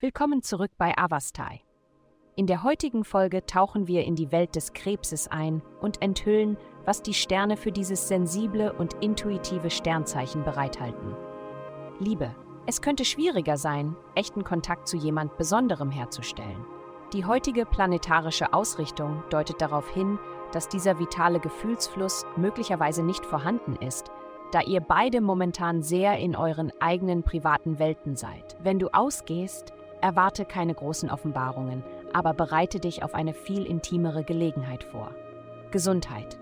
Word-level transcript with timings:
Willkommen 0.00 0.42
zurück 0.42 0.72
bei 0.78 0.98
Avastai. 0.98 1.60
In 2.34 2.46
der 2.46 2.62
heutigen 2.62 3.04
Folge 3.04 3.46
tauchen 3.46 3.86
wir 3.86 4.04
in 4.04 4.16
die 4.16 4.32
Welt 4.32 4.56
des 4.56 4.72
Krebses 4.72 5.28
ein 5.28 5.62
und 5.80 6.02
enthüllen, 6.02 6.56
was 6.84 7.02
die 7.02 7.14
Sterne 7.14 7.56
für 7.56 7.72
dieses 7.72 8.08
sensible 8.08 8.72
und 8.72 8.94
intuitive 9.00 9.70
Sternzeichen 9.70 10.42
bereithalten. 10.42 11.14
Liebe. 11.98 12.34
Es 12.66 12.80
könnte 12.80 13.04
schwieriger 13.04 13.56
sein, 13.56 13.96
echten 14.14 14.44
Kontakt 14.44 14.88
zu 14.88 14.96
jemand 14.96 15.36
Besonderem 15.36 15.90
herzustellen. 15.90 16.64
Die 17.12 17.24
heutige 17.24 17.66
planetarische 17.66 18.52
Ausrichtung 18.52 19.22
deutet 19.30 19.60
darauf 19.60 19.88
hin, 19.90 20.18
dass 20.52 20.68
dieser 20.68 20.98
vitale 20.98 21.38
Gefühlsfluss 21.38 22.24
möglicherweise 22.36 23.02
nicht 23.02 23.24
vorhanden 23.24 23.76
ist, 23.76 24.10
da 24.52 24.60
ihr 24.60 24.80
beide 24.80 25.20
momentan 25.20 25.82
sehr 25.82 26.18
in 26.18 26.36
euren 26.36 26.70
eigenen 26.80 27.24
privaten 27.24 27.78
Welten 27.78 28.14
seid. 28.14 28.56
Wenn 28.62 28.78
du 28.78 28.88
ausgehst, 28.88 29.72
Erwarte 30.02 30.44
keine 30.44 30.74
großen 30.74 31.10
Offenbarungen, 31.10 31.84
aber 32.12 32.34
bereite 32.34 32.80
dich 32.80 33.04
auf 33.04 33.14
eine 33.14 33.34
viel 33.34 33.64
intimere 33.64 34.24
Gelegenheit 34.24 34.82
vor. 34.82 35.14
Gesundheit. 35.70 36.40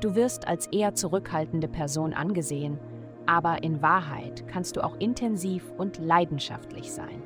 Du 0.00 0.14
wirst 0.14 0.46
als 0.46 0.68
eher 0.68 0.94
zurückhaltende 0.94 1.66
Person 1.66 2.14
angesehen, 2.14 2.78
aber 3.26 3.64
in 3.64 3.82
Wahrheit 3.82 4.46
kannst 4.46 4.76
du 4.76 4.84
auch 4.84 4.96
intensiv 5.00 5.72
und 5.76 5.98
leidenschaftlich 5.98 6.92
sein. 6.92 7.22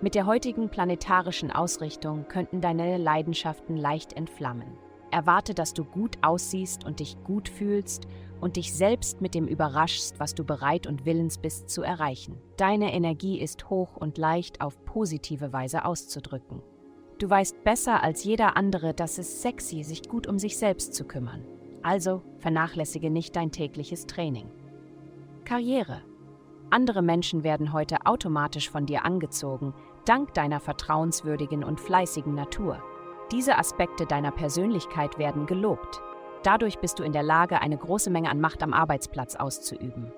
Mit 0.00 0.14
der 0.14 0.24
heutigen 0.24 0.70
planetarischen 0.70 1.50
Ausrichtung 1.50 2.26
könnten 2.26 2.62
deine 2.62 2.96
Leidenschaften 2.96 3.76
leicht 3.76 4.14
entflammen. 4.14 4.78
Erwarte, 5.10 5.52
dass 5.52 5.74
du 5.74 5.84
gut 5.84 6.16
aussiehst 6.22 6.86
und 6.86 7.00
dich 7.00 7.22
gut 7.22 7.50
fühlst 7.50 8.06
und 8.40 8.56
dich 8.56 8.74
selbst 8.74 9.20
mit 9.20 9.34
dem 9.34 9.46
überraschst, 9.46 10.18
was 10.20 10.34
du 10.34 10.44
bereit 10.44 10.86
und 10.86 11.04
willens 11.04 11.38
bist 11.38 11.70
zu 11.70 11.82
erreichen. 11.82 12.38
Deine 12.56 12.92
Energie 12.92 13.40
ist 13.40 13.70
hoch 13.70 13.96
und 13.96 14.18
leicht 14.18 14.60
auf 14.60 14.84
positive 14.84 15.52
Weise 15.52 15.84
auszudrücken. 15.84 16.62
Du 17.18 17.30
weißt 17.30 17.64
besser 17.64 18.02
als 18.02 18.24
jeder 18.24 18.56
andere, 18.56 18.92
dass 18.92 19.18
es 19.18 19.40
sexy, 19.40 19.82
sich 19.82 20.08
gut 20.08 20.26
um 20.26 20.38
sich 20.38 20.58
selbst 20.58 20.94
zu 20.94 21.04
kümmern. 21.04 21.46
Also 21.82 22.22
vernachlässige 22.38 23.10
nicht 23.10 23.36
dein 23.36 23.52
tägliches 23.52 24.06
Training. 24.06 24.50
Karriere. 25.44 26.02
Andere 26.68 27.00
Menschen 27.00 27.44
werden 27.44 27.72
heute 27.72 28.04
automatisch 28.04 28.68
von 28.68 28.86
dir 28.86 29.04
angezogen, 29.04 29.72
dank 30.04 30.34
deiner 30.34 30.60
vertrauenswürdigen 30.60 31.62
und 31.62 31.80
fleißigen 31.80 32.34
Natur. 32.34 32.82
Diese 33.32 33.56
Aspekte 33.56 34.04
deiner 34.04 34.32
Persönlichkeit 34.32 35.16
werden 35.18 35.46
gelobt. 35.46 36.02
Dadurch 36.46 36.78
bist 36.78 37.00
du 37.00 37.02
in 37.02 37.10
der 37.10 37.24
Lage, 37.24 37.60
eine 37.60 37.76
große 37.76 38.08
Menge 38.08 38.30
an 38.30 38.40
Macht 38.40 38.62
am 38.62 38.72
Arbeitsplatz 38.72 39.34
auszuüben. 39.34 40.12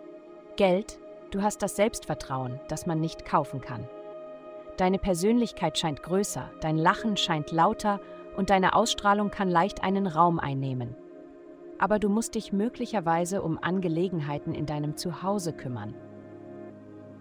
Geld, 0.57 0.99
du 1.31 1.41
hast 1.41 1.63
das 1.63 1.75
Selbstvertrauen, 1.75 2.61
das 2.69 2.85
man 2.85 3.01
nicht 3.01 3.25
kaufen 3.25 3.63
kann. 3.63 3.89
Deine 4.77 4.99
Persönlichkeit 4.99 5.79
scheint 5.79 6.03
größer, 6.03 6.51
dein 6.61 6.77
Lachen 6.77 7.17
scheint 7.17 7.51
lauter 7.51 7.99
und 8.37 8.51
deine 8.51 8.75
Ausstrahlung 8.75 9.31
kann 9.31 9.49
leicht 9.49 9.83
einen 9.83 10.07
Raum 10.07 10.39
einnehmen. 10.39 10.95
Aber 11.79 11.99
du 11.99 12.11
musst 12.11 12.35
dich 12.35 12.53
möglicherweise 12.53 13.41
um 13.41 13.57
Angelegenheiten 13.57 14.53
in 14.53 14.67
deinem 14.67 14.99
Zuhause 14.99 15.55
kümmern. 15.55 15.95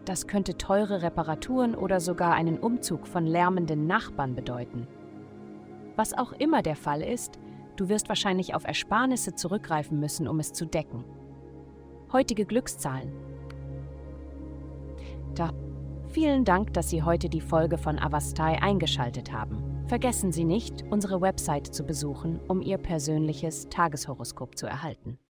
Das 0.03 0.27
könnte 0.27 0.57
teure 0.57 1.01
Reparaturen 1.01 1.75
oder 1.75 2.01
sogar 2.01 2.33
einen 2.33 2.59
Umzug 2.59 3.07
von 3.07 3.25
lärmenden 3.25 3.87
Nachbarn 3.87 4.35
bedeuten. 4.35 4.85
Was 5.95 6.13
auch 6.13 6.33
immer 6.33 6.61
der 6.61 6.75
Fall 6.75 7.01
ist, 7.01 7.39
du 7.79 7.89
wirst 7.89 8.09
wahrscheinlich 8.09 8.53
auf 8.53 8.65
Ersparnisse 8.65 9.35
zurückgreifen 9.35 9.99
müssen, 9.99 10.27
um 10.27 10.39
es 10.39 10.53
zu 10.53 10.65
decken. 10.65 11.03
Heutige 12.11 12.45
Glückszahlen. 12.45 13.11
Da. 15.35 15.53
Vielen 16.09 16.45
Dank, 16.45 16.73
dass 16.73 16.89
Sie 16.89 17.03
heute 17.03 17.29
die 17.29 17.41
Folge 17.41 17.77
von 17.77 17.99
Avastai 17.99 18.61
eingeschaltet 18.61 19.31
haben. 19.31 19.85
Vergessen 19.87 20.31
Sie 20.31 20.45
nicht, 20.45 20.83
unsere 20.89 21.21
Website 21.21 21.67
zu 21.67 21.83
besuchen, 21.83 22.39
um 22.47 22.61
Ihr 22.61 22.77
persönliches 22.77 23.67
Tageshoroskop 23.69 24.57
zu 24.57 24.67
erhalten. 24.67 25.19